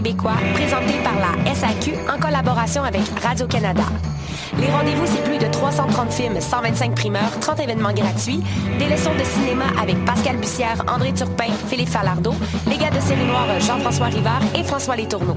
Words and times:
québécois 0.00 0.32
présentés 0.54 0.98
par 1.04 1.12
la 1.14 1.54
SAQ 1.54 1.92
en 2.10 2.18
collaboration 2.18 2.82
avec 2.82 3.02
Radio-Canada. 3.22 3.82
Les 4.58 4.70
rendez-vous, 4.70 5.06
c'est 5.06 5.22
plus 5.24 5.36
de 5.36 5.44
330 5.52 6.10
films, 6.10 6.40
125 6.40 6.94
primeurs, 6.94 7.38
30 7.40 7.60
événements 7.60 7.92
gratuits, 7.92 8.42
des 8.78 8.88
leçons 8.88 9.14
de 9.14 9.24
cinéma 9.24 9.64
avec 9.80 10.02
Pascal 10.06 10.38
Bussière, 10.38 10.82
André 10.88 11.12
Turpin, 11.12 11.52
Philippe 11.68 11.90
Falardeau, 11.90 12.32
les 12.66 12.78
gars 12.78 12.90
de 12.90 13.00
série 13.00 13.26
noire 13.26 13.46
Jean-François 13.60 14.06
Rivard 14.06 14.40
et 14.54 14.64
François 14.64 14.96
Letourneau. 14.96 15.36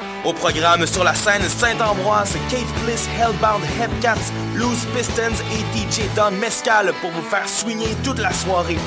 Au 0.23 0.33
programme 0.33 0.85
sur 0.85 1.03
la 1.03 1.15
scène 1.15 1.41
Saint-Ambroise, 1.41 2.37
Kate 2.49 2.83
Bliss, 2.83 3.09
Hellbound, 3.19 3.63
Hepcats, 3.81 4.31
Loose 4.53 4.85
Pistons 4.95 5.43
et 5.51 5.77
DJ 5.77 6.03
Don 6.15 6.31
Mescal 6.39 6.93
pour 7.01 7.09
vous 7.09 7.23
faire 7.23 7.47
swinger 7.49 7.95
toute 8.03 8.19
la 8.19 8.31
soirée. 8.31 8.77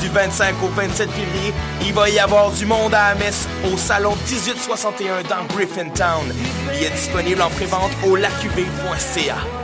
Du 0.00 0.08
25 0.08 0.54
au 0.62 0.68
27 0.68 1.10
février, 1.10 1.52
il 1.82 1.92
va 1.92 2.08
y 2.08 2.20
avoir 2.20 2.52
du 2.52 2.64
monde 2.64 2.94
à 2.94 3.14
la 3.14 3.72
au 3.72 3.76
salon 3.76 4.14
1861 4.30 5.22
dans 5.22 5.44
Griffintown. 5.52 6.32
Il 6.76 6.84
est 6.84 6.90
disponible 6.90 7.42
en 7.42 7.50
prévente 7.50 7.90
au 8.06 8.14
lacuv.ca. 8.14 9.63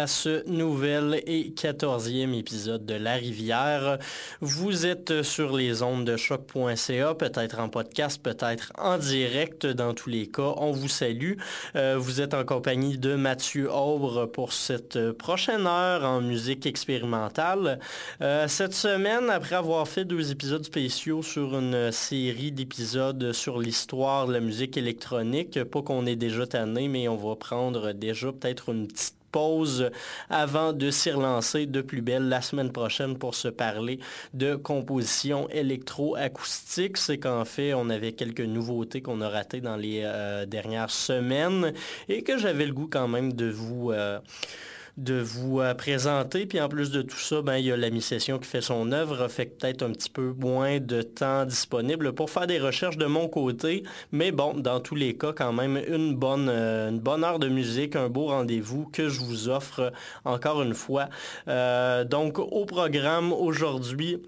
à 0.00 0.06
ce 0.06 0.48
nouvel 0.48 1.22
et 1.26 1.50
quatorzième 1.52 2.32
épisode 2.32 2.86
de 2.86 2.94
La 2.94 3.16
Rivière. 3.16 3.98
Vous 4.40 4.86
êtes 4.86 5.22
sur 5.22 5.54
les 5.54 5.82
ondes 5.82 6.06
de 6.06 6.16
choc.ca, 6.16 7.14
peut-être 7.14 7.58
en 7.58 7.68
podcast, 7.68 8.18
peut-être 8.22 8.72
en 8.78 8.96
direct. 8.96 9.66
Dans 9.66 9.92
tous 9.92 10.08
les 10.08 10.26
cas, 10.26 10.54
on 10.56 10.70
vous 10.70 10.88
salue. 10.88 11.34
Euh, 11.76 11.96
vous 11.98 12.22
êtes 12.22 12.32
en 12.32 12.44
compagnie 12.44 12.96
de 12.96 13.14
Mathieu 13.14 13.70
Aubre 13.70 14.24
pour 14.24 14.54
cette 14.54 15.12
prochaine 15.12 15.66
heure 15.66 16.02
en 16.04 16.22
musique 16.22 16.64
expérimentale. 16.64 17.78
Euh, 18.22 18.48
cette 18.48 18.74
semaine, 18.74 19.28
après 19.28 19.56
avoir 19.56 19.86
fait 19.86 20.06
deux 20.06 20.32
épisodes 20.32 20.64
spéciaux 20.64 21.22
sur 21.22 21.58
une 21.58 21.92
série 21.92 22.52
d'épisodes 22.52 23.32
sur 23.32 23.58
l'histoire 23.58 24.26
de 24.26 24.32
la 24.32 24.40
musique 24.40 24.78
électronique, 24.78 25.62
pas 25.64 25.82
qu'on 25.82 26.06
est 26.06 26.16
déjà 26.16 26.46
tanné, 26.46 26.88
mais 26.88 27.06
on 27.06 27.16
va 27.16 27.36
prendre 27.36 27.92
déjà 27.92 28.32
peut-être 28.32 28.70
une 28.70 28.88
petite 28.88 29.19
pause 29.30 29.90
avant 30.28 30.72
de 30.72 30.90
s'y 30.90 31.10
relancer 31.10 31.66
de 31.66 31.80
plus 31.80 32.02
belle 32.02 32.28
la 32.28 32.40
semaine 32.40 32.72
prochaine 32.72 33.18
pour 33.18 33.34
se 33.34 33.48
parler 33.48 33.98
de 34.34 34.54
composition 34.54 35.48
électro-acoustique. 35.50 36.96
C'est 36.96 37.18
qu'en 37.18 37.44
fait, 37.44 37.74
on 37.74 37.90
avait 37.90 38.12
quelques 38.12 38.40
nouveautés 38.40 39.02
qu'on 39.02 39.20
a 39.20 39.28
ratées 39.28 39.60
dans 39.60 39.76
les 39.76 40.02
euh, 40.04 40.46
dernières 40.46 40.90
semaines 40.90 41.72
et 42.08 42.22
que 42.22 42.38
j'avais 42.38 42.66
le 42.66 42.72
goût 42.72 42.88
quand 42.90 43.08
même 43.08 43.32
de 43.32 43.50
vous... 43.50 43.92
Euh, 43.92 44.18
de 44.96 45.20
vous 45.20 45.60
euh, 45.60 45.74
présenter. 45.74 46.46
Puis 46.46 46.60
en 46.60 46.68
plus 46.68 46.90
de 46.90 47.02
tout 47.02 47.18
ça, 47.18 47.42
ben, 47.42 47.56
il 47.56 47.66
y 47.66 47.72
a 47.72 47.76
la 47.76 47.90
mi-session 47.90 48.38
qui 48.38 48.46
fait 48.46 48.60
son 48.60 48.92
œuvre, 48.92 49.28
fait 49.28 49.46
peut-être 49.46 49.82
un 49.82 49.92
petit 49.92 50.10
peu 50.10 50.34
moins 50.38 50.78
de 50.78 51.02
temps 51.02 51.44
disponible 51.44 52.12
pour 52.12 52.30
faire 52.30 52.46
des 52.46 52.58
recherches 52.58 52.96
de 52.96 53.06
mon 53.06 53.28
côté. 53.28 53.82
Mais 54.12 54.32
bon, 54.32 54.54
dans 54.54 54.80
tous 54.80 54.94
les 54.94 55.16
cas, 55.16 55.32
quand 55.32 55.52
même, 55.52 55.80
une 55.88 56.14
bonne, 56.14 56.48
euh, 56.48 56.90
une 56.90 57.00
bonne 57.00 57.24
heure 57.24 57.38
de 57.38 57.48
musique, 57.48 57.96
un 57.96 58.08
beau 58.08 58.26
rendez-vous 58.26 58.86
que 58.92 59.08
je 59.08 59.20
vous 59.20 59.48
offre 59.48 59.92
encore 60.24 60.62
une 60.62 60.74
fois. 60.74 61.08
Euh, 61.48 62.04
donc 62.04 62.38
au 62.38 62.64
programme 62.64 63.32
aujourd'hui, 63.32 64.20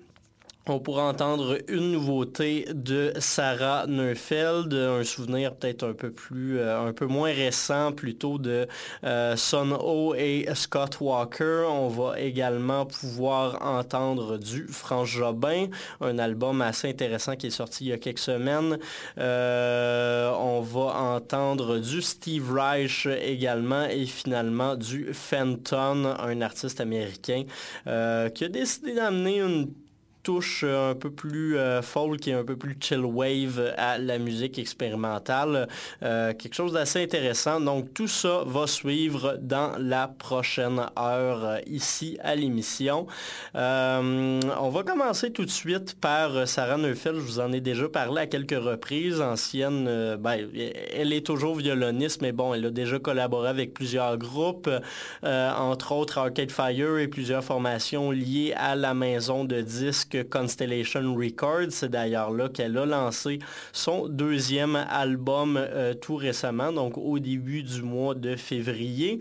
on 0.67 0.79
pourra 0.79 1.09
entendre 1.09 1.59
une 1.69 1.93
nouveauté 1.93 2.67
de 2.73 3.13
Sarah 3.19 3.87
Neufeld, 3.89 4.73
un 4.73 5.03
souvenir 5.03 5.57
peut-être 5.57 5.83
un 5.83 5.93
peu 5.93 6.15
euh, 6.33 6.93
moins 7.09 7.33
récent 7.33 7.91
plutôt 7.93 8.39
de 8.39 8.69
euh, 9.03 9.35
Son 9.37 9.73
Ho 9.73 10.15
et 10.15 10.47
Scott 10.55 10.99
Walker. 11.01 11.65
On 11.69 11.89
va 11.89 12.21
également 12.21 12.87
pouvoir 12.87 13.61
entendre 13.61 14.39
du 14.39 14.69
Franz 14.69 15.11
Jobin, 15.11 15.67
un 16.01 16.19
album 16.19 16.61
assez 16.61 16.89
intéressant 16.89 17.35
qui 17.35 17.49
est 17.49 17.51
sorti 17.51 17.87
il 17.87 17.89
y 17.89 17.93
a 17.93 17.99
quelques 17.99 18.21
semaines. 18.21 18.79
Euh, 19.19 20.33
on 20.39 20.61
va 20.61 20.95
entendre 21.17 21.79
du 21.79 22.03
Steve 22.03 22.53
Reich 22.53 23.07
également 23.07 23.87
et 23.87 24.07
finalement 24.07 24.77
du 24.77 25.13
Fenton, 25.13 26.15
un 26.19 26.41
artiste 26.41 26.81
américain 26.81 27.43
qui 27.85 28.45
a 28.45 28.49
décidé 28.49 28.95
d'amener 28.95 29.41
une 29.41 29.69
touche 30.23 30.65
un 30.65 30.95
peu 30.95 31.11
plus 31.11 31.57
euh, 31.57 31.83
folk 31.83 32.27
et 32.29 32.33
un 32.33 32.45
peu 32.45 32.57
plus 32.57 32.77
chill 32.81 33.05
wave 33.05 33.73
à 33.77 33.99
la 33.99 34.19
musique 34.19 34.59
expérimentale. 34.59 35.69
Euh, 36.03 36.33
quelque 36.35 36.55
chose 36.55 36.73
d'assez 36.73 37.03
intéressant. 37.03 37.61
Donc 37.61 37.93
tout 37.93 38.09
ça 38.09 38.43
va 38.47 38.67
suivre 38.67 39.39
dans 39.41 39.73
la 39.79 40.09
prochaine 40.09 40.81
heure 40.99 41.45
euh, 41.45 41.59
ici 41.67 42.19
à 42.23 42.35
l'émission. 42.35 43.07
on 43.55 44.71
va 44.73 44.83
commencer 44.85 45.33
tout 45.33 45.45
de 45.45 45.51
suite 45.51 45.97
par 46.01 46.47
Sarah 46.47 46.77
Neufeld. 46.77 47.17
Je 47.17 47.23
vous 47.23 47.41
en 47.41 47.53
ai 47.53 47.61
déjà 47.61 47.89
parlé 47.89 48.23
à 48.23 48.27
quelques 48.27 48.51
reprises. 48.53 49.21
Ancienne, 49.21 50.17
ben, 50.17 50.49
elle 50.93 51.13
est 51.13 51.27
toujours 51.27 51.57
violoniste, 51.57 52.23
mais 52.23 52.33
bon, 52.33 52.55
elle 52.55 52.67
a 52.67 52.71
déjà 52.71 52.99
collaboré 52.99 53.49
avec 53.49 53.75
plusieurs 53.75 54.17
groupes, 54.19 54.71
entre 55.23 55.93
autres 55.93 56.19
Arcade 56.19 56.51
Fire 56.51 56.99
et 56.99 57.09
plusieurs 57.09 57.45
formations 57.45 58.11
liées 58.11 58.55
à 58.57 58.75
la 58.77 58.95
maison 58.95 59.45
de 59.45 59.61
disques 59.61 60.12
Constellation 60.19 61.15
Records. 61.15 61.71
C'est 61.71 61.91
d'ailleurs 61.91 62.31
là 62.31 62.49
qu'elle 62.49 62.77
a 62.79 62.87
lancé 62.87 63.39
son 63.73 64.09
deuxième 64.09 64.77
album 64.77 65.57
euh, 65.57 65.95
tout 65.95 66.17
récemment, 66.17 66.73
donc 66.73 66.99
au 66.99 67.19
début 67.19 67.63
du 67.63 67.83
mois 67.83 68.15
de 68.15 68.37
février. 68.37 69.19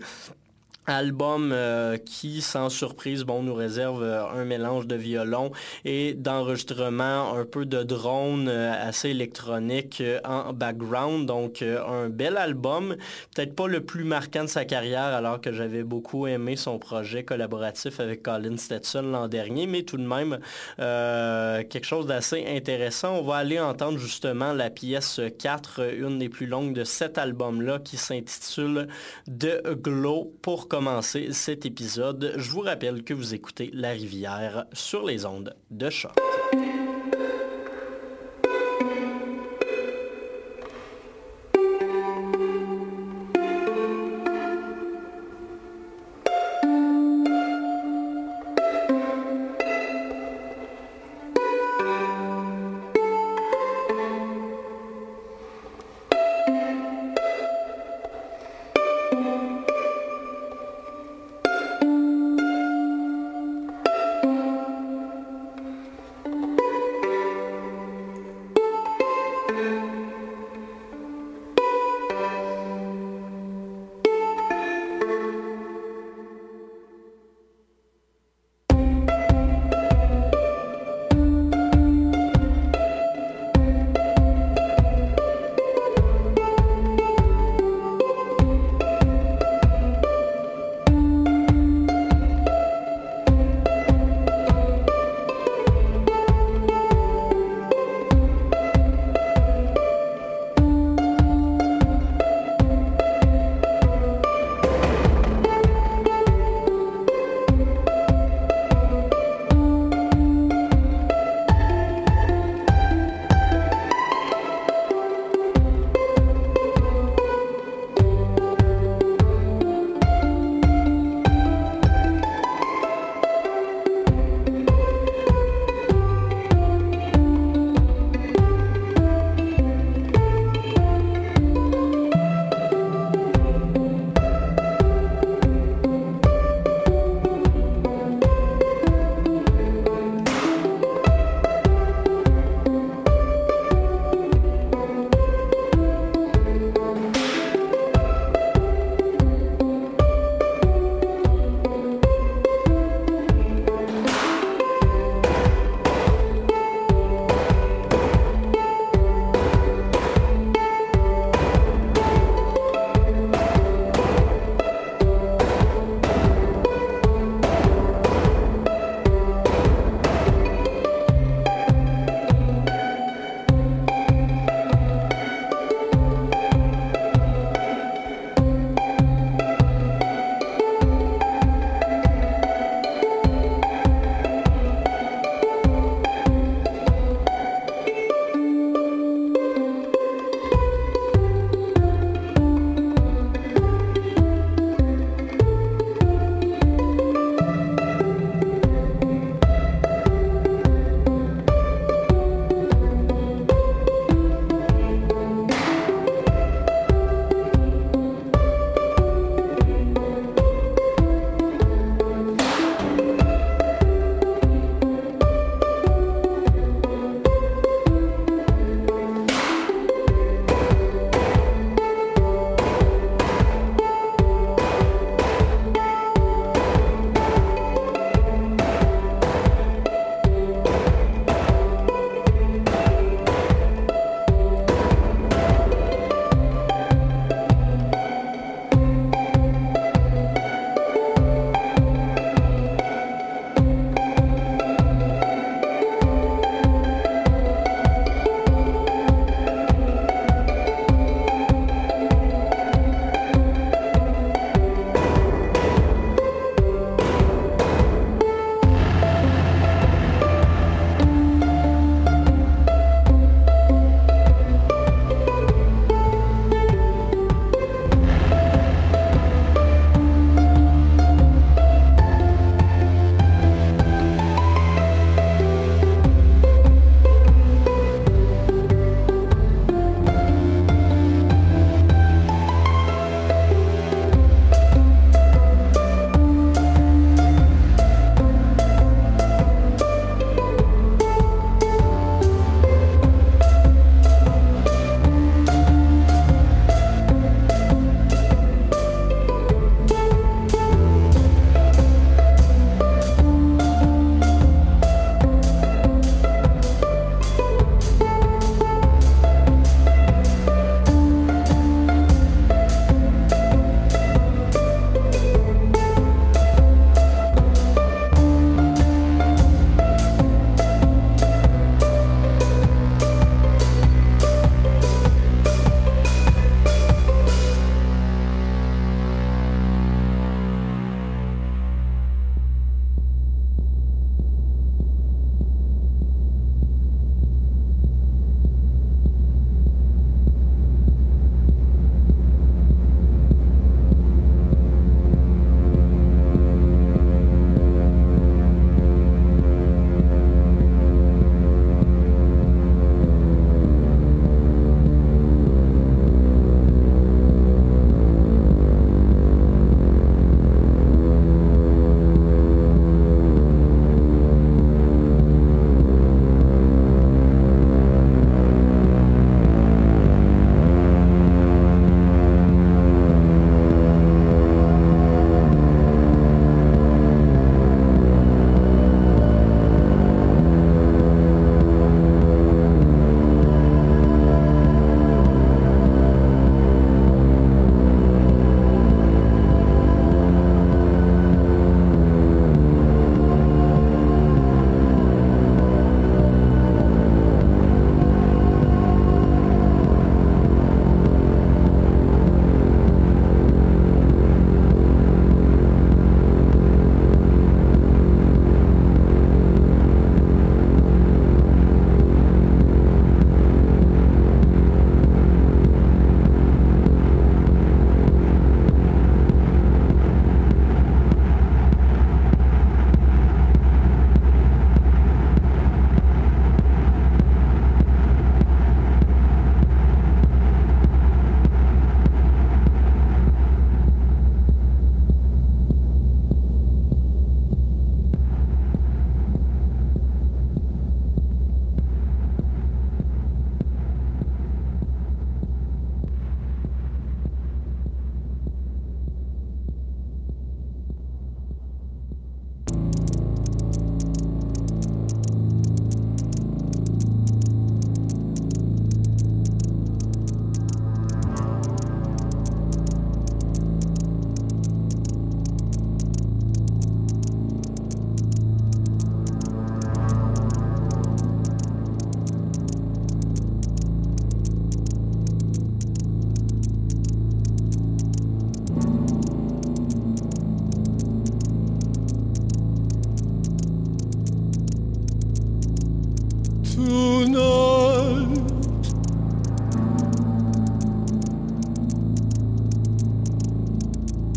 Album 0.86 1.52
euh, 1.52 1.96
qui, 1.96 2.40
sans 2.40 2.68
surprise, 2.68 3.22
bon, 3.22 3.44
nous 3.44 3.54
réserve 3.54 4.02
euh, 4.02 4.26
un 4.26 4.44
mélange 4.44 4.88
de 4.88 4.96
violon 4.96 5.52
et 5.84 6.14
d'enregistrement, 6.14 7.34
un 7.36 7.44
peu 7.44 7.66
de 7.66 7.84
drone 7.84 8.48
euh, 8.48 8.72
assez 8.88 9.10
électronique 9.10 10.02
en 10.24 10.52
background. 10.52 11.26
Donc, 11.26 11.62
un 11.62 12.08
bel 12.08 12.36
album. 12.36 12.96
Peut-être 13.32 13.54
pas 13.54 13.68
le 13.68 13.84
plus 13.84 14.02
marquant 14.02 14.42
de 14.42 14.48
sa 14.48 14.64
carrière, 14.64 15.04
alors 15.04 15.40
que 15.40 15.52
j'avais 15.52 15.84
beaucoup 15.84 16.26
aimé 16.26 16.56
son 16.56 16.80
projet 16.80 17.22
collaboratif 17.22 18.00
avec 18.00 18.24
Colin 18.24 18.56
Stetson 18.56 19.02
l'an 19.02 19.28
dernier, 19.28 19.68
mais 19.68 19.82
tout 19.82 19.98
de 19.98 20.06
même, 20.06 20.38
quelque 20.78 21.86
chose 21.86 22.06
d'assez 22.06 22.44
intéressant. 22.48 23.18
On 23.18 23.22
va 23.22 23.36
aller 23.36 23.60
entendre 23.60 23.98
justement 23.98 24.52
la 24.52 24.70
pièce 24.70 25.20
4, 25.38 25.94
une 25.96 26.18
des 26.18 26.28
plus 26.28 26.46
longues 26.46 26.72
de 26.72 26.84
cet 26.84 27.18
album-là, 27.18 27.78
qui 27.78 27.96
s'intitule 27.96 28.88
The 29.26 29.74
Glow 29.80 30.32
pour 30.42 30.68
commencer 30.72 31.34
cet 31.34 31.66
épisode, 31.66 32.32
je 32.38 32.50
vous 32.50 32.60
rappelle 32.60 33.04
que 33.04 33.12
vous 33.12 33.34
écoutez 33.34 33.70
La 33.74 33.90
Rivière 33.90 34.64
sur 34.72 35.04
les 35.04 35.26
ondes 35.26 35.54
de 35.70 35.90
choc. 35.90 36.14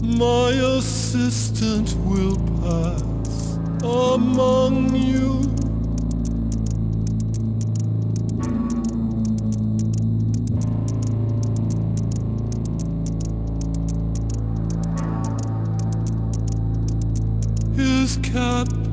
My 0.05 0.51
assistant 0.77 1.95
will 2.05 2.37
pass 2.61 3.57
among 3.83 4.95
you. 4.95 5.41
His 17.75 18.17
cap 18.17 18.84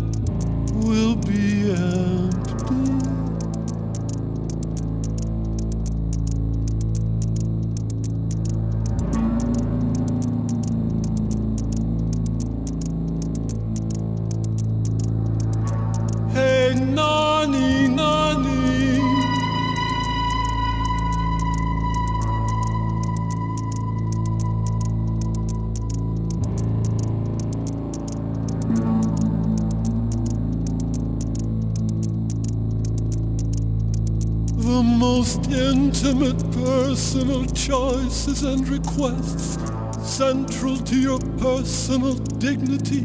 personal 37.12 37.44
choices 37.44 38.42
and 38.42 38.66
requests 38.68 39.58
central 40.02 40.78
to 40.78 40.96
your 40.96 41.18
personal 41.36 42.14
dignity 42.14 43.04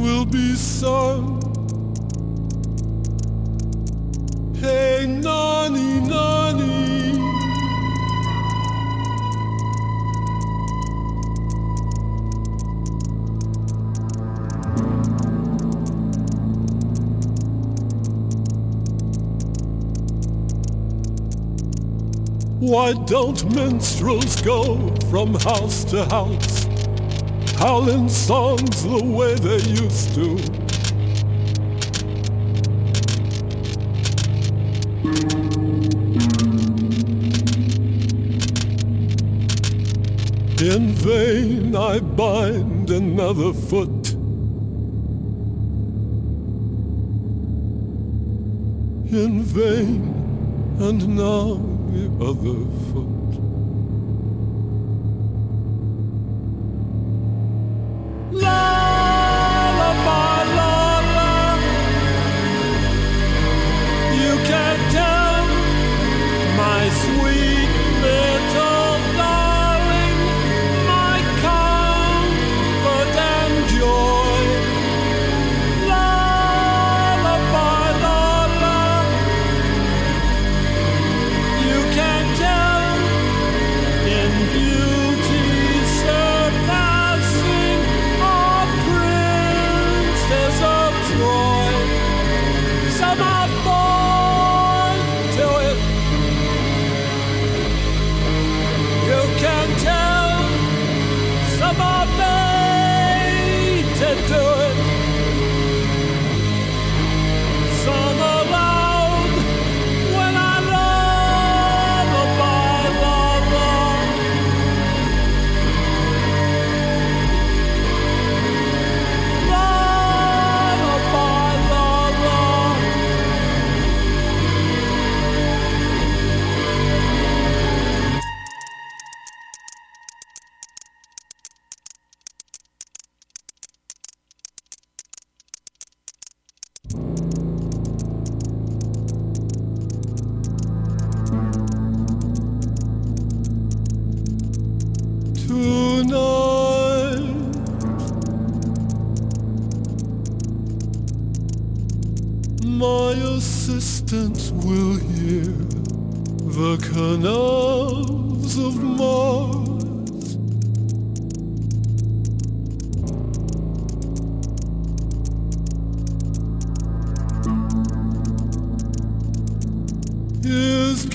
will 0.00 0.24
be 0.24 0.56
sung. 0.56 1.51
Why 22.72 22.94
don't 22.94 23.54
minstrels 23.54 24.40
go 24.40 24.96
from 25.10 25.34
house 25.34 25.84
to 25.90 26.06
house, 26.06 26.64
howling 27.58 28.08
songs 28.08 28.82
the 28.82 29.04
way 29.04 29.34
they 29.34 29.58
used 29.68 30.14
to? 30.14 30.38
In 40.64 40.94
vain 40.94 41.76
I 41.76 41.98
bind 42.00 42.90
another 42.90 43.52
foot. 43.52 44.14
In 49.12 49.42
vain, 49.42 50.78
and 50.80 51.16
now 51.18 51.81
the 51.92 52.24
other 52.24 52.64
foot. 52.92 53.21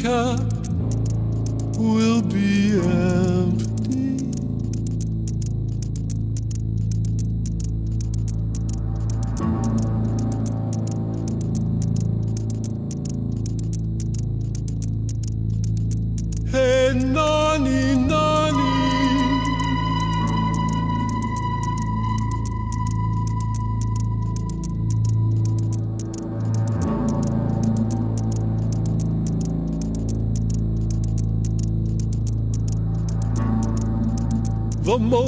up 0.07 0.56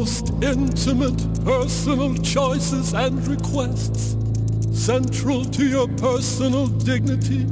most 0.09 0.43
intimate 0.43 1.45
personal 1.45 2.15
choices 2.15 2.93
and 2.95 3.27
requests 3.27 4.15
central 4.71 5.45
to 5.45 5.67
your 5.67 5.87
personal 5.87 6.65
dignity 6.67 7.45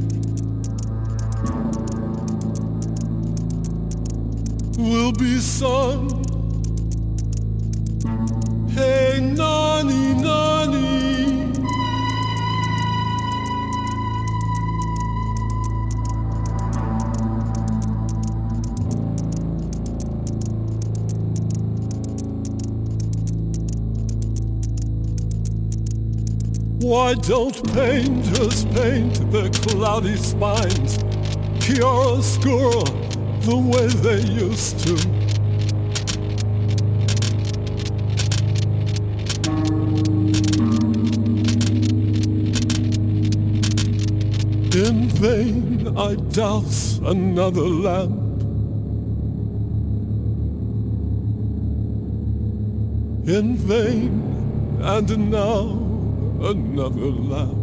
will 4.79 5.11
be 5.11 5.37
sung. 5.39 6.36
Why 26.87 27.15
don't 27.15 27.53
painters 27.73 28.63
paint 28.63 29.29
the 29.29 29.49
cloudy 29.61 30.15
spines, 30.15 30.97
chiaroscuro, 31.59 32.85
the 33.41 33.57
way 33.57 33.87
they 34.05 34.21
used 34.21 34.79
to? 34.85 34.93
In 44.79 45.09
vain 45.09 45.97
I 45.97 46.15
douse 46.31 46.99
another 46.99 47.67
lamp. 47.67 48.17
In 53.27 53.57
vain, 53.57 54.79
and 54.81 55.31
now 55.31 55.76
another 56.39 57.09
life. 57.09 57.56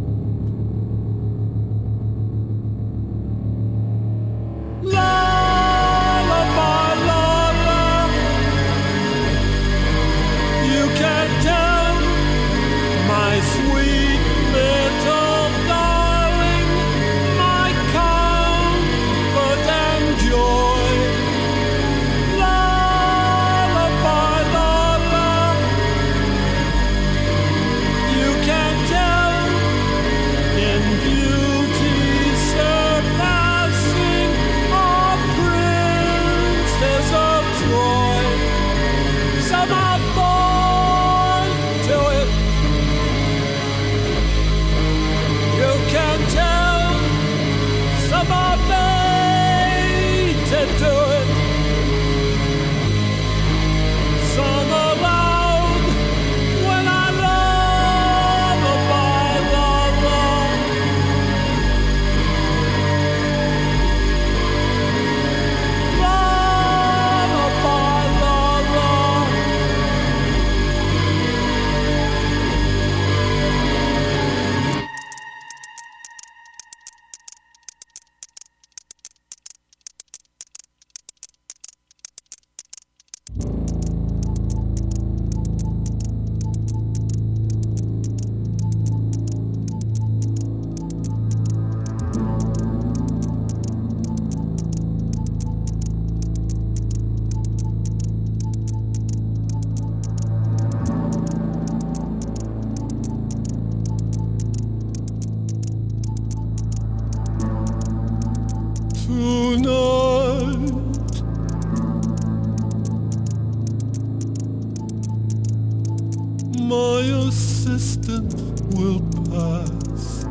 My 116.68 117.00
assistant 117.28 118.32
will 118.74 119.00
pass 119.30 120.24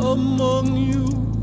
among 0.00 0.76
you. 0.76 1.41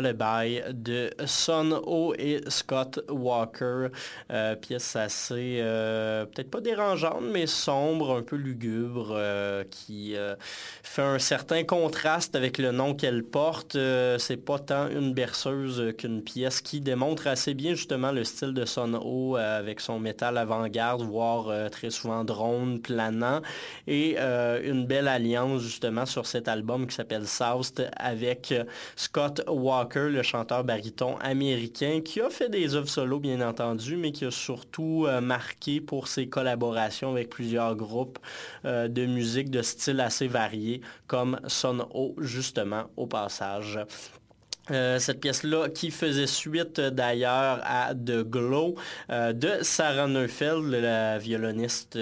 Lullaby 0.00 0.60
de 0.72 1.10
Son 1.26 1.82
O 1.84 2.14
et 2.18 2.40
Scott 2.48 3.00
Walker. 3.08 3.88
Euh, 4.30 4.54
pièce 4.56 4.96
assez, 4.96 5.58
euh, 5.60 6.26
peut-être 6.26 6.50
pas 6.50 6.60
dérangeante, 6.60 7.22
mais 7.32 7.46
sombre, 7.46 8.16
un 8.16 8.22
peu 8.22 8.36
lugubre, 8.36 9.12
euh, 9.12 9.64
qui 9.70 10.14
fait 10.82 11.02
un 11.02 11.18
certain 11.18 11.64
contraste 11.64 12.36
avec 12.36 12.58
le 12.58 12.72
nom 12.72 12.94
qu'elle 12.94 13.24
porte. 13.24 13.76
C'est 14.18 14.44
pas 14.44 14.58
tant 14.58 14.88
une 14.88 15.12
berceuse 15.12 15.94
qu'une 15.96 16.22
pièce 16.22 16.60
qui 16.60 16.80
démontre 16.80 17.26
assez 17.26 17.54
bien 17.54 17.74
justement 17.74 18.12
le 18.12 18.24
style 18.24 18.54
de 18.54 18.64
Son 18.64 18.94
O 18.94 19.36
avec 19.36 19.80
son 19.80 19.98
métal 19.98 20.38
avant-garde, 20.38 21.02
voire 21.02 21.70
très 21.70 21.90
souvent 21.90 22.24
drone, 22.24 22.80
planant, 22.80 23.42
et 23.86 24.18
une 24.18 24.86
belle 24.86 25.08
alliance 25.08 25.62
justement 25.62 26.06
sur 26.06 26.26
cet 26.26 26.48
album 26.48 26.86
qui 26.86 26.94
s'appelle 26.94 27.26
South 27.26 27.80
avec 27.96 28.54
Scott 28.96 29.42
Walker, 29.48 29.87
le 29.96 30.22
chanteur 30.22 30.64
baryton 30.64 31.16
américain, 31.18 32.00
qui 32.04 32.20
a 32.20 32.30
fait 32.30 32.48
des 32.48 32.74
œuvres 32.74 32.88
solo 32.88 33.18
bien 33.18 33.40
entendu, 33.46 33.96
mais 33.96 34.12
qui 34.12 34.24
a 34.24 34.30
surtout 34.30 35.06
euh, 35.06 35.20
marqué 35.20 35.80
pour 35.80 36.08
ses 36.08 36.28
collaborations 36.28 37.10
avec 37.10 37.30
plusieurs 37.30 37.76
groupes 37.76 38.18
euh, 38.64 38.88
de 38.88 39.06
musique 39.06 39.50
de 39.50 39.62
style 39.62 40.00
assez 40.00 40.28
variés, 40.28 40.80
comme 41.06 41.40
Son 41.46 41.86
O 41.92 42.14
justement 42.18 42.84
au 42.96 43.06
passage. 43.06 43.78
Euh, 44.70 44.98
cette 44.98 45.20
pièce-là 45.20 45.68
qui 45.70 45.90
faisait 45.90 46.26
suite 46.26 46.78
euh, 46.78 46.90
d'ailleurs 46.90 47.60
à 47.64 47.94
The 47.94 48.22
Glow 48.22 48.74
euh, 49.10 49.32
de 49.32 49.50
Sarah 49.62 50.08
Neufeld, 50.08 50.64
la 50.64 51.18
violoniste 51.18 51.98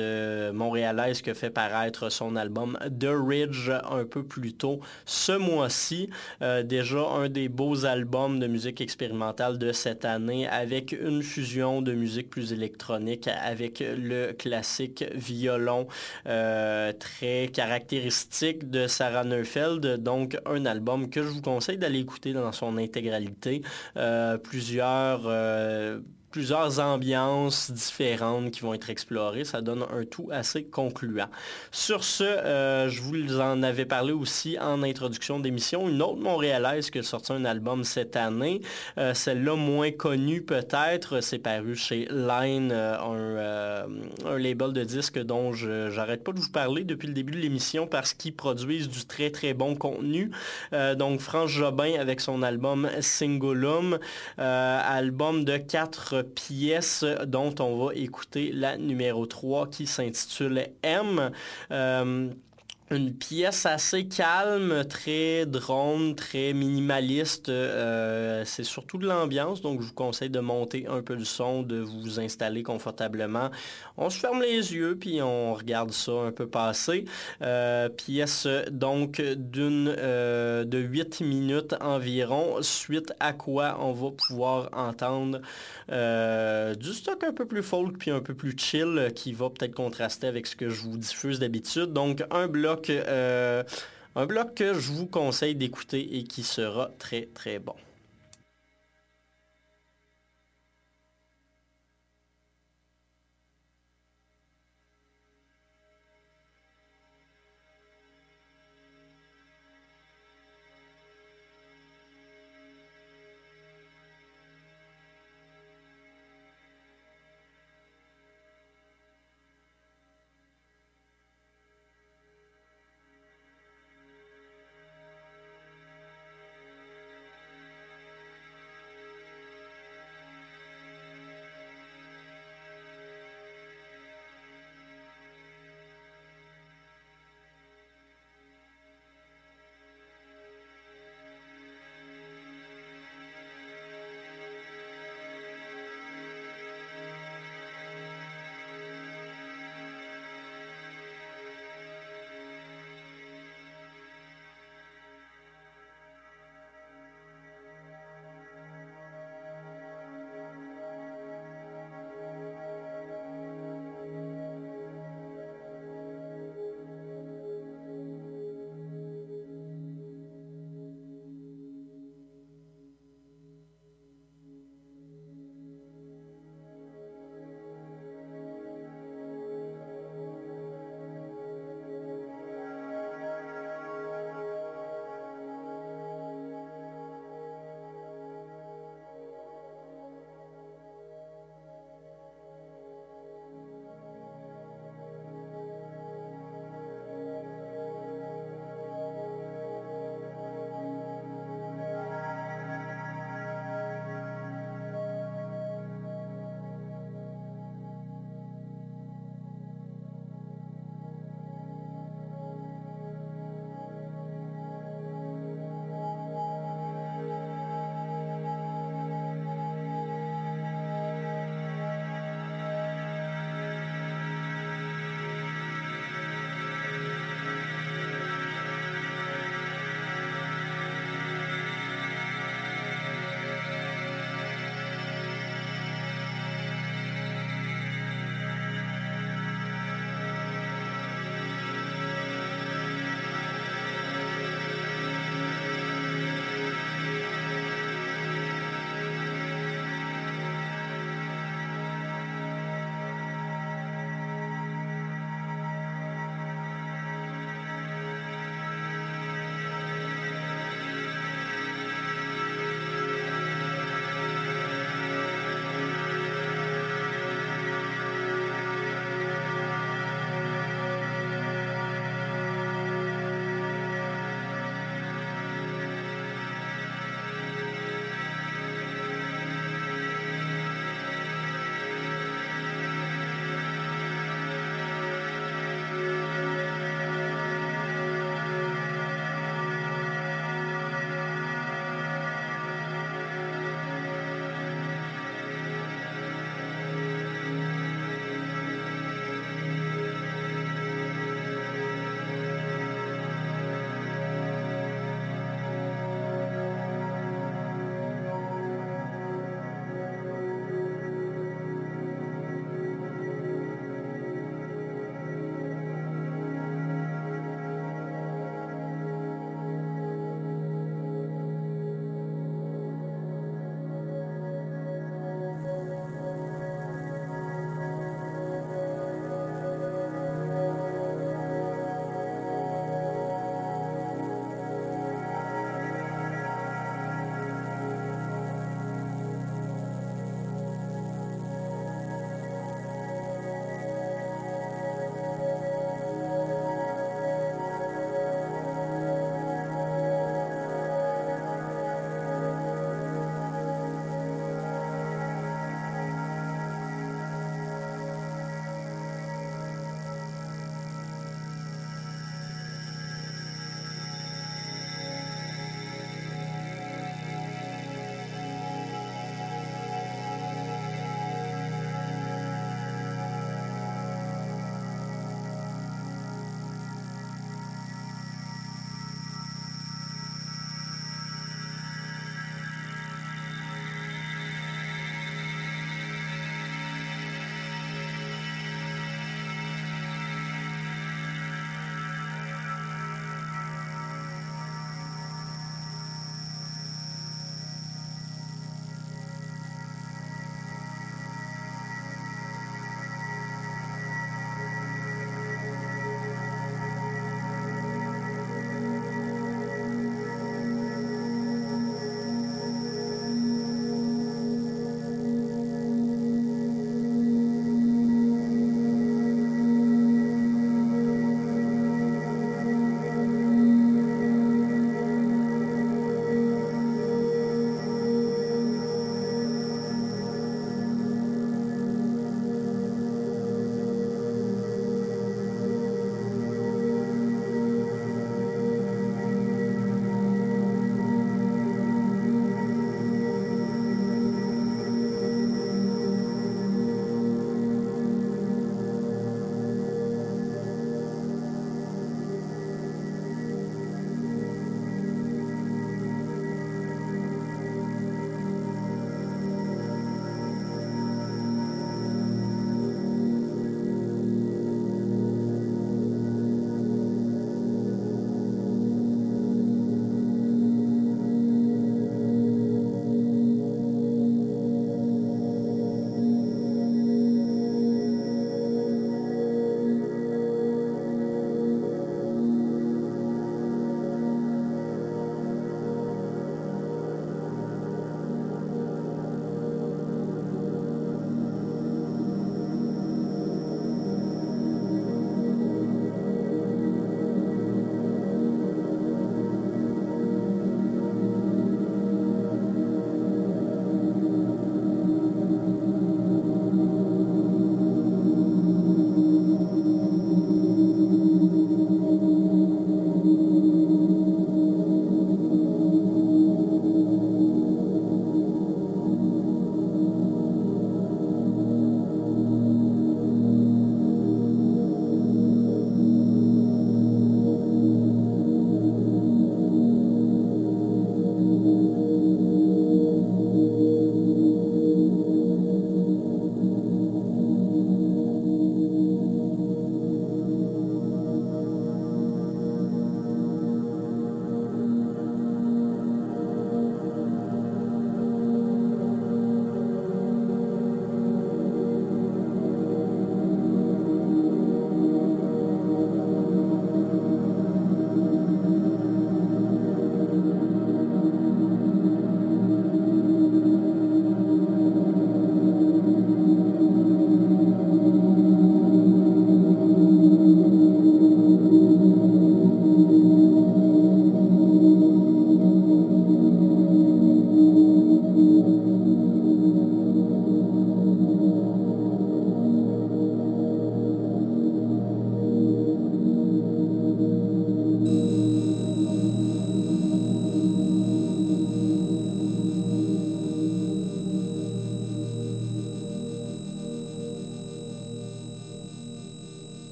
montréalaise 0.52 1.22
qui 1.22 1.30
a 1.30 1.34
fait 1.34 1.50
paraître 1.50 2.10
son 2.10 2.34
album 2.36 2.78
The 2.98 3.08
Ridge 3.10 3.70
un 3.70 4.04
peu 4.04 4.24
plus 4.24 4.52
tôt 4.54 4.80
ce 5.04 5.32
mois-ci. 5.32 6.10
Déjà 6.40 7.00
un 7.00 7.28
des 7.28 7.48
beaux 7.48 7.84
albums 7.84 8.38
de 8.38 8.46
musique 8.46 8.80
expérimentale 8.80 9.58
de 9.58 9.72
cette 9.72 10.04
année 10.04 10.48
avec 10.48 10.92
une 10.92 11.22
fusion 11.22 11.82
de 11.82 11.92
musique 11.92 12.30
plus 12.30 12.52
électronique 12.52 13.28
avec 13.28 13.80
le 13.80 14.32
classique 14.32 15.04
violon 15.14 15.86
très 16.24 17.48
caractéristique 17.52 18.70
de 18.70 18.86
Sarah 18.86 19.24
Neufeld. 19.24 20.02
Donc 20.02 20.38
un 20.46 20.66
album 20.66 21.08
que 21.10 21.22
je 21.22 21.28
vous 21.28 21.42
conseille 21.42 21.78
d'aller 21.78 22.00
écouter 22.00 22.32
dans 22.32 22.52
son 22.56 22.76
intégralité. 22.78 23.62
Euh, 23.96 24.38
plusieurs, 24.38 25.22
euh, 25.26 26.00
plusieurs 26.36 26.80
ambiances 26.80 27.70
différentes 27.70 28.50
qui 28.50 28.60
vont 28.60 28.74
être 28.74 28.90
explorées. 28.90 29.46
Ça 29.46 29.62
donne 29.62 29.86
un 29.90 30.04
tout 30.04 30.28
assez 30.30 30.64
concluant. 30.64 31.30
Sur 31.72 32.04
ce, 32.04 32.24
euh, 32.24 32.90
je 32.90 33.00
vous 33.00 33.40
en 33.40 33.62
avais 33.62 33.86
parlé 33.86 34.12
aussi 34.12 34.58
en 34.60 34.82
introduction 34.82 35.40
d'émission. 35.40 35.88
Une 35.88 36.02
autre 36.02 36.20
Montréalaise 36.20 36.90
qui 36.90 36.98
a 36.98 37.02
sorti 37.02 37.32
un 37.32 37.46
album 37.46 37.84
cette 37.84 38.16
année. 38.16 38.60
Euh, 38.98 39.14
celle-là 39.14 39.56
moins 39.56 39.90
connue 39.92 40.42
peut-être. 40.42 41.22
C'est 41.22 41.38
paru 41.38 41.74
chez 41.74 42.06
Line, 42.10 42.70
euh, 42.70 43.86
un, 44.26 44.38
label 44.38 44.74
de 44.74 44.84
disques 44.84 45.18
dont 45.18 45.54
je 45.54 45.96
n'arrête 45.96 46.22
pas 46.22 46.32
de 46.32 46.40
vous 46.40 46.50
parler 46.50 46.84
depuis 46.84 47.08
le 47.08 47.14
début 47.14 47.32
de 47.32 47.38
l'émission 47.38 47.86
parce 47.86 48.12
qu'ils 48.12 48.36
produisent 48.36 48.90
du 48.90 49.06
très 49.06 49.30
très 49.30 49.54
bon 49.54 49.74
contenu. 49.74 50.30
donc 50.96 51.20
France 51.20 51.48
Jobin 51.48 51.94
avec 51.98 52.20
son 52.20 52.42
album 52.42 52.90
Singulum, 53.00 53.98
album 54.36 55.46
de 55.46 55.56
quatre 55.56 56.25
pièces 56.34 57.04
dont 57.26 57.54
on 57.60 57.86
va 57.86 57.94
écouter 57.94 58.52
la 58.52 58.76
numéro 58.76 59.26
3 59.26 59.68
qui 59.68 59.86
s'intitule 59.86 60.66
M. 60.82 61.30
Euh, 61.70 62.30
une 62.90 63.12
pièce 63.12 63.66
assez 63.66 64.06
calme, 64.06 64.84
très 64.84 65.44
drone, 65.44 66.14
très 66.14 66.52
minimaliste. 66.52 67.48
Euh, 67.48 68.44
c'est 68.44 68.62
surtout 68.62 68.98
de 68.98 69.08
l'ambiance, 69.08 69.60
donc 69.60 69.80
je 69.82 69.88
vous 69.88 69.92
conseille 69.92 70.30
de 70.30 70.38
monter 70.38 70.86
un 70.86 71.02
peu 71.02 71.16
le 71.16 71.24
son, 71.24 71.62
de 71.62 71.78
vous 71.78 72.20
installer 72.20 72.62
confortablement. 72.62 73.50
On 73.96 74.08
se 74.08 74.20
ferme 74.20 74.40
les 74.40 74.72
yeux, 74.72 74.96
puis 74.96 75.20
on 75.20 75.54
regarde 75.54 75.90
ça 75.90 76.12
un 76.12 76.30
peu 76.30 76.46
passer. 76.46 77.06
Euh, 77.42 77.88
pièce 77.88 78.46
donc 78.70 79.20
d'une 79.20 79.86
de 79.86 80.78
8 80.78 81.22
minutes 81.22 81.74
environ, 81.80 82.62
suite 82.62 83.12
à 83.18 83.32
quoi 83.32 83.78
on 83.80 83.92
va 83.92 84.10
pouvoir 84.28 84.68
entendre 84.72 85.40
du 85.88 86.92
stock 86.92 87.22
un 87.24 87.32
peu 87.32 87.46
plus 87.46 87.62
folk, 87.62 87.98
puis 87.98 88.10
un 88.10 88.20
peu 88.20 88.34
plus 88.34 88.56
chill, 88.56 89.12
qui 89.14 89.32
va 89.32 89.50
peut-être 89.50 89.74
contraster 89.74 90.26
avec 90.26 90.46
ce 90.46 90.56
que 90.56 90.68
je 90.68 90.82
vous 90.82 90.96
diffuse 90.96 91.38
d'habitude. 91.38 91.92
Donc 91.92 92.24
un 92.30 92.48
bloc 92.48 92.90
euh, 92.90 93.62
un 94.14 94.26
bloc 94.26 94.54
que 94.54 94.74
je 94.74 94.92
vous 94.92 95.06
conseille 95.06 95.54
d'écouter 95.54 96.16
et 96.16 96.24
qui 96.24 96.42
sera 96.42 96.90
très 96.98 97.28
très 97.34 97.58
bon. 97.58 97.74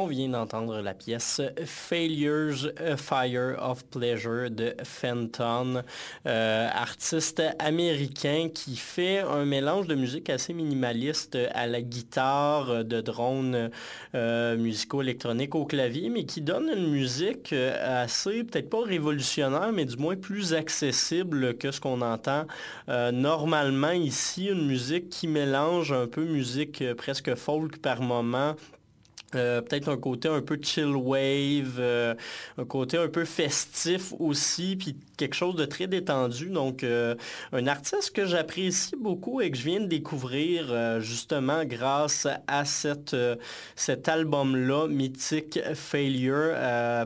On 0.00 0.06
vient 0.06 0.30
d'entendre 0.30 0.80
la 0.80 0.94
pièce 0.94 1.42
Failures 1.66 2.72
Fire 2.96 3.56
of 3.60 3.84
Pleasure 3.84 4.50
de 4.50 4.74
Fenton, 4.82 5.82
euh, 6.26 6.68
artiste 6.72 7.42
américain 7.58 8.48
qui 8.52 8.76
fait 8.76 9.18
un 9.18 9.44
mélange 9.44 9.88
de 9.88 9.94
musique 9.94 10.30
assez 10.30 10.54
minimaliste 10.54 11.36
à 11.52 11.66
la 11.66 11.82
guitare, 11.82 12.82
de 12.82 13.02
drones 13.02 13.70
euh, 14.14 14.56
musicaux 14.56 15.02
électroniques 15.02 15.54
au 15.54 15.66
clavier, 15.66 16.08
mais 16.08 16.24
qui 16.24 16.40
donne 16.40 16.70
une 16.74 16.90
musique 16.90 17.52
assez, 17.52 18.44
peut-être 18.44 18.70
pas 18.70 18.82
révolutionnaire, 18.82 19.70
mais 19.72 19.84
du 19.84 19.98
moins 19.98 20.16
plus 20.16 20.54
accessible 20.54 21.58
que 21.58 21.70
ce 21.70 21.80
qu'on 21.80 22.00
entend 22.00 22.46
normalement 22.88 23.92
ici. 23.92 24.46
Une 24.46 24.66
musique 24.66 25.10
qui 25.10 25.26
mélange 25.26 25.92
un 25.92 26.06
peu 26.06 26.24
musique 26.24 26.82
presque 26.94 27.34
folk 27.34 27.78
par 27.82 28.00
moment 28.00 28.54
euh, 29.34 29.62
peut-être 29.62 29.88
un 29.88 29.96
côté 29.96 30.28
un 30.28 30.40
peu 30.42 30.58
chill 30.60 30.96
wave, 30.96 31.76
euh, 31.78 32.14
un 32.58 32.64
côté 32.64 32.96
un 32.98 33.08
peu 33.08 33.24
festif 33.24 34.12
aussi, 34.18 34.76
quelque 35.20 35.34
chose 35.34 35.54
de 35.54 35.66
très 35.66 35.86
détendu. 35.86 36.46
Donc, 36.46 36.82
euh, 36.82 37.14
un 37.52 37.66
artiste 37.66 38.12
que 38.16 38.24
j'apprécie 38.24 38.96
beaucoup 38.96 39.42
et 39.42 39.50
que 39.50 39.58
je 39.58 39.64
viens 39.64 39.80
de 39.80 39.86
découvrir 39.86 41.00
justement 41.00 41.64
grâce 41.64 42.26
à 42.46 42.64
cette, 42.64 43.14
cet 43.76 44.08
album-là, 44.08 44.88
Mythic 44.88 45.60
Failure, 45.74 46.54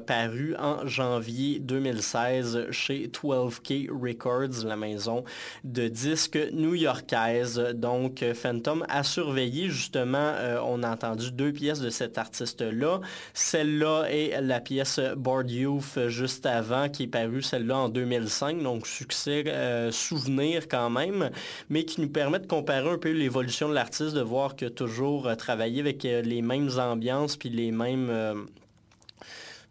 paru 0.06 0.54
en 0.58 0.86
janvier 0.86 1.58
2016 1.58 2.70
chez 2.70 3.08
12K 3.08 3.90
Records, 3.90 4.64
la 4.64 4.76
maison 4.76 5.24
de 5.64 5.88
disques 5.88 6.38
new-yorkaise. 6.52 7.58
Donc, 7.74 8.24
Phantom 8.34 8.84
a 8.88 9.02
surveillé 9.02 9.70
justement, 9.70 10.34
on 10.64 10.82
a 10.84 10.90
entendu 10.90 11.32
deux 11.32 11.52
pièces 11.52 11.80
de 11.80 11.90
cette 11.90 12.16
artiste-là. 12.16 13.00
Celle-là 13.32 14.04
est 14.08 14.40
la 14.40 14.60
pièce 14.60 15.00
Board 15.16 15.50
Youth 15.50 15.98
juste 16.08 16.46
avant, 16.46 16.88
qui 16.88 17.04
est 17.04 17.08
parue 17.08 17.42
celle-là 17.42 17.76
en 17.76 17.88
2005, 18.04 18.62
donc 18.62 18.86
succès, 18.86 19.44
euh, 19.46 19.90
souvenir 19.90 20.68
quand 20.68 20.90
même, 20.90 21.30
mais 21.70 21.84
qui 21.84 22.00
nous 22.00 22.08
permet 22.08 22.38
de 22.38 22.46
comparer 22.46 22.90
un 22.90 22.98
peu 22.98 23.10
l'évolution 23.10 23.68
de 23.68 23.74
l'artiste, 23.74 24.14
de 24.14 24.20
voir 24.20 24.56
que 24.56 24.66
toujours 24.66 25.26
euh, 25.26 25.34
travailler 25.34 25.80
avec 25.80 26.04
euh, 26.04 26.20
les 26.22 26.42
mêmes 26.42 26.70
ambiances 26.78 27.36
puis 27.36 27.48
les 27.48 27.70
mêmes 27.70 28.10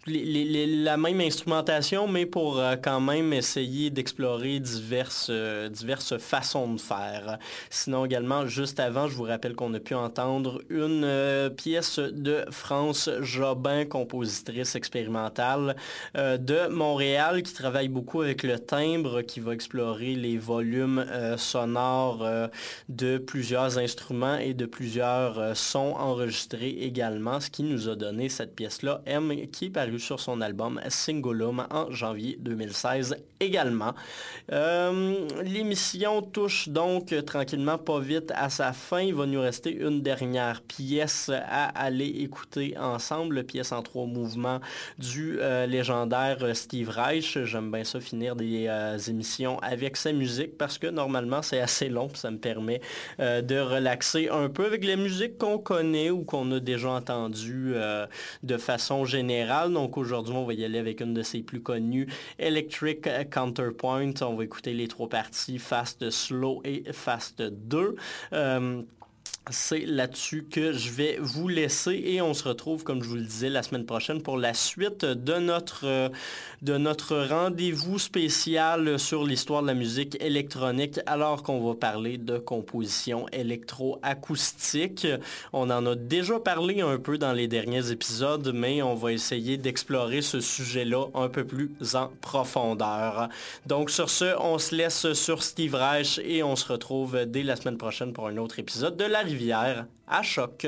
la 0.05 0.97
même 0.97 1.21
instrumentation, 1.21 2.07
mais 2.07 2.25
pour 2.25 2.59
euh, 2.59 2.75
quand 2.81 2.99
même 2.99 3.31
essayer 3.31 3.89
d'explorer 3.89 4.59
diverses, 4.59 5.27
euh, 5.29 5.69
diverses 5.69 6.17
façons 6.17 6.73
de 6.73 6.79
faire. 6.79 7.37
Sinon 7.69 8.05
également, 8.05 8.45
juste 8.45 8.79
avant, 8.81 9.07
je 9.07 9.15
vous 9.15 9.23
rappelle 9.23 9.55
qu'on 9.55 9.73
a 9.73 9.79
pu 9.79 9.93
entendre 9.93 10.61
une 10.69 11.03
euh, 11.05 11.49
pièce 11.49 11.99
de 11.99 12.43
France 12.51 13.09
Jobin, 13.21 13.85
compositrice 13.85 14.75
expérimentale 14.75 15.75
de 16.15 16.67
Montréal, 16.67 17.43
qui 17.43 17.53
travaille 17.53 17.87
beaucoup 17.87 18.21
avec 18.21 18.43
le 18.43 18.59
timbre, 18.59 19.21
qui 19.21 19.39
va 19.39 19.53
explorer 19.53 20.15
les 20.15 20.37
volumes 20.37 21.05
sonores 21.37 22.27
de 22.89 23.17
plusieurs 23.17 23.77
instruments 23.77 24.37
et 24.37 24.53
de 24.53 24.65
plusieurs 24.65 25.55
sons 25.55 25.95
enregistrés 25.97 26.77
également, 26.81 27.39
ce 27.39 27.49
qui 27.49 27.63
nous 27.63 27.89
a 27.89 27.95
donné 27.95 28.29
cette 28.29 28.55
pièce-là, 28.55 29.01
M, 29.05 29.33
qui 29.51 29.69
sur 29.99 30.19
son 30.19 30.41
album 30.41 30.79
Singulum 30.89 31.65
en 31.69 31.91
janvier 31.91 32.37
2016 32.39 33.17
également. 33.39 33.93
Euh, 34.51 35.27
l'émission 35.43 36.21
touche 36.21 36.69
donc 36.69 37.13
tranquillement 37.25 37.77
pas 37.77 37.99
vite 37.99 38.31
à 38.35 38.49
sa 38.49 38.73
fin. 38.73 39.01
Il 39.01 39.15
va 39.15 39.25
nous 39.25 39.41
rester 39.41 39.71
une 39.71 40.01
dernière 40.01 40.61
pièce 40.61 41.29
à 41.29 41.65
aller 41.65 42.07
écouter 42.07 42.75
ensemble, 42.77 43.43
pièce 43.43 43.71
en 43.71 43.81
trois 43.81 44.05
mouvements 44.05 44.59
du 44.97 45.39
euh, 45.39 45.65
légendaire 45.65 46.55
Steve 46.55 46.89
Reich. 46.89 47.37
J'aime 47.43 47.71
bien 47.71 47.83
ça 47.83 47.99
finir 47.99 48.35
des 48.35 48.67
euh, 48.67 48.97
émissions 48.97 49.59
avec 49.59 49.97
sa 49.97 50.11
musique 50.11 50.57
parce 50.57 50.77
que 50.77 50.87
normalement 50.87 51.41
c'est 51.41 51.59
assez 51.59 51.89
long, 51.89 52.09
ça 52.13 52.31
me 52.31 52.37
permet 52.37 52.81
de 53.19 53.59
relaxer 53.59 54.29
un 54.29 54.49
peu 54.49 54.65
avec 54.65 54.83
les 54.83 54.95
musiques 54.95 55.37
qu'on 55.37 55.57
connaît 55.57 56.09
ou 56.09 56.23
qu'on 56.23 56.51
a 56.51 56.59
déjà 56.59 56.89
entendues 56.89 57.75
de 58.43 58.57
façon 58.57 59.05
générale. 59.05 59.71
Aujourd'hui, 59.97 60.33
on 60.35 60.45
va 60.45 60.53
y 60.53 60.63
aller 60.65 60.79
avec 60.79 61.01
une 61.01 61.13
de 61.13 61.21
ses 61.21 61.41
plus 61.41 61.61
connues, 61.61 62.07
Electric 62.39 63.07
Counterpoint. 63.29 64.13
On 64.21 64.35
va 64.35 64.43
écouter 64.43 64.73
les 64.73 64.87
trois 64.87 65.09
parties, 65.09 65.59
Fast, 65.59 66.09
Slow 66.09 66.61
et 66.63 66.83
Fast 66.91 67.41
2 67.41 67.95
c'est 69.49 69.85
là-dessus 69.85 70.45
que 70.49 70.71
je 70.71 70.89
vais 70.89 71.17
vous 71.19 71.47
laisser 71.47 72.01
et 72.05 72.21
on 72.21 72.33
se 72.33 72.47
retrouve, 72.47 72.83
comme 72.83 73.03
je 73.03 73.09
vous 73.09 73.15
le 73.15 73.23
disais, 73.23 73.49
la 73.49 73.61
semaine 73.61 73.85
prochaine 73.85 74.21
pour 74.21 74.37
la 74.37 74.53
suite 74.53 75.03
de 75.03 75.33
notre, 75.33 76.11
de 76.61 76.77
notre 76.77 77.17
rendez-vous 77.17 77.99
spécial 77.99 78.97
sur 78.97 79.25
l'histoire 79.25 79.61
de 79.61 79.67
la 79.67 79.73
musique 79.73 80.17
électronique 80.21 80.99
alors 81.05 81.43
qu'on 81.43 81.65
va 81.67 81.75
parler 81.75 82.17
de 82.17 82.37
composition 82.37 83.25
électroacoustique. 83.33 85.07
On 85.51 85.69
en 85.69 85.85
a 85.87 85.95
déjà 85.95 86.39
parlé 86.39 86.81
un 86.81 86.97
peu 86.97 87.17
dans 87.17 87.33
les 87.33 87.47
derniers 87.47 87.91
épisodes, 87.91 88.51
mais 88.53 88.81
on 88.81 88.95
va 88.95 89.11
essayer 89.11 89.57
d'explorer 89.57 90.21
ce 90.21 90.39
sujet-là 90.39 91.07
un 91.15 91.27
peu 91.27 91.43
plus 91.43 91.69
en 91.95 92.11
profondeur. 92.21 93.27
Donc 93.65 93.89
sur 93.89 94.09
ce, 94.09 94.39
on 94.39 94.57
se 94.57 94.73
laisse 94.73 95.11
sur 95.13 95.43
Steve 95.43 95.75
Reich 95.75 96.19
et 96.23 96.43
on 96.43 96.55
se 96.55 96.71
retrouve 96.71 97.25
dès 97.25 97.43
la 97.43 97.57
semaine 97.57 97.77
prochaine 97.77 98.13
pour 98.13 98.27
un 98.27 98.37
autre 98.37 98.59
épisode 98.59 98.95
de 98.95 99.03
La 99.03 99.23
rivière 99.33 99.87
à 100.07 100.21
choc. 100.21 100.67